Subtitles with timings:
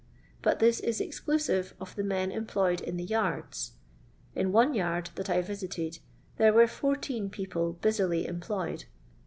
[0.41, 3.73] But this is exclusive of the men employed in the yards.
[4.33, 5.99] In one yard that I visited
[6.37, 8.85] there were fourteen people busily employed.